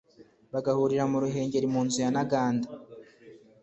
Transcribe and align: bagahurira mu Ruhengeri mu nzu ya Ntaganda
bagahurira 0.53 1.03
mu 1.11 1.17
Ruhengeri 1.23 1.67
mu 1.73 1.81
nzu 1.85 1.97
ya 2.03 2.09
Ntaganda 2.13 2.67